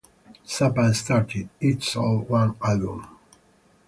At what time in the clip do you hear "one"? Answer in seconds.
2.21-2.55